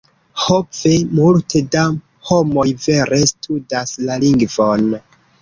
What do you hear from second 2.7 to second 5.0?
vere studas la lingvon.